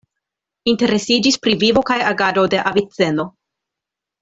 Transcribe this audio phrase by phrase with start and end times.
[0.71, 3.31] Interesiĝis pri vivo kaj agado de Aviceno.